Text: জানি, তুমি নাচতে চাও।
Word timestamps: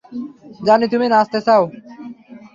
জানি, 0.61 0.85
তুমি 0.87 1.05
নাচতে 1.07 1.39
চাও। 1.47 1.63